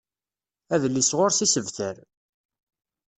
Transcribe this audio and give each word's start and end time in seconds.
Adlis 0.73 1.09
ɣur-s 1.17 1.39
isebtar. 1.45 1.95